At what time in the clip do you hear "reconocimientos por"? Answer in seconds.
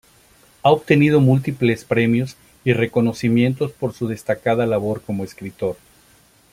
2.73-3.93